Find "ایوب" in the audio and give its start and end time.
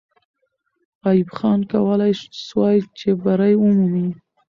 1.09-1.29